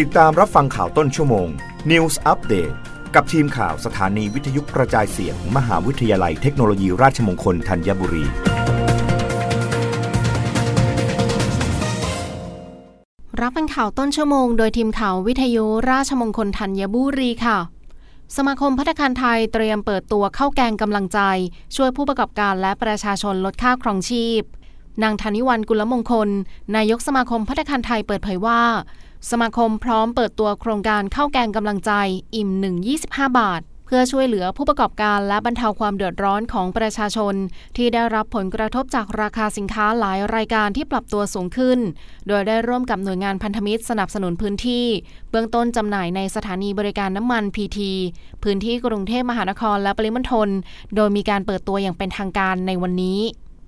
[0.00, 1.48] ติดตามรับฟังข่าวต้นชั่วโมง
[1.90, 2.74] News Update
[3.14, 8.24] กับทีมข่าวสถานีวิทยุกระจายเสียงมมหาวิทยาลัยเทคโนโลยีราชมงคลธัญบุรี
[13.40, 17.58] รับฟังข่าวต้นชั่วโมง โดยทีมข่าววิทยุราชมงคลธัญบุรีค่ะ
[18.36, 21.20] สมาคมพัฒคารไทยเตรียมเปิดตัวเข้าแกงกำลังใจ
[21.76, 24.42] ช่วยผู้ประกอบการและประชาชนลดค่าครองชีพ
[25.02, 26.28] นางธนิวันกุลมงคล
[26.76, 28.62] นายกสมาคมพัฒคารไทยเปิดเผยว่า
[29.30, 31.92] สมาคมพร้อมเปิดตัวโครงการเข้าแกงกำลังใจ
[32.34, 37.34] อิ่ม 1 25 บาท เพื่อช่วยเหลือผู้ประกอบการและบรรเทาความเดือดร้อนของประชาชน
[37.76, 41.78] ที่ได้รับผลกระทบจากราคาสินค้าหลายรายการที่ปรับตัวสูงขึ้น
[42.28, 44.86] โดยได้ร่วมกับหน่วยงานพันธมิตรสนับสนุนพื้นที่
[45.30, 47.92] เบื้องต้นจำหน่ายในสถานีบริการน้ำมันพีที
[48.42, 50.48] พื้นที่กรุงเทพมหานครและปริมณฑล
[50.96, 53.20] โดยมีการเปิดตัวอย่างเป็นทางการในวันนี้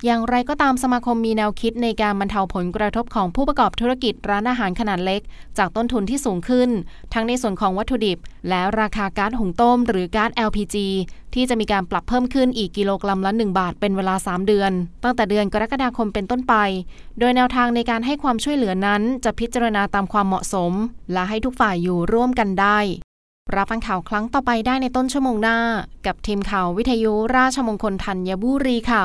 [0.06, 5.20] อย่างไรก็ตามสมาคมมีแนวคิดในการบรรเทาผลกระทบของผู้ประกอบธุรกิจร้านอาหารขนาดเล็ก
[5.58, 6.70] จากต้นทุนที่สูงขึ้น
[7.12, 8.18] ทั้งในส่วนของวัตถุดิบ
[8.48, 10.76] และราคาก๊าซหุงต้ม หรือก๊าซ LPG
[11.34, 14.72] ที่จะมีการปรับเพิ่มขึ้นอีกกิโลกรัมละ 1 บาทเป็นเวลา 3 เดือน
[15.04, 16.54] ตั้งแต่เดือนกรกฎาคมเป็นต้นไป
[17.18, 20.72] โดยแนวทางในการให้ความช่วยเหลือนั้น จะพิจารณาตามความเหมาะสม
[21.12, 22.78] และให้ทุกฝ่ายอยู่ร่วมกันได้
[23.54, 25.58] รับฟังข่าวครั้งต่อไปได้ในต้นชั่วโมงหน้า
[26.06, 29.04] กับทีมข่าววิทยุราชมงคลธัญบุรีค่ะ